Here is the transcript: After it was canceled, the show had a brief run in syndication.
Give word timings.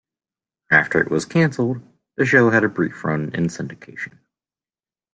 After 0.71 0.99
it 0.99 1.11
was 1.11 1.25
canceled, 1.25 1.83
the 2.17 2.25
show 2.25 2.49
had 2.49 2.63
a 2.63 2.67
brief 2.69 3.03
run 3.03 3.29
in 3.35 3.49
syndication. 3.49 4.17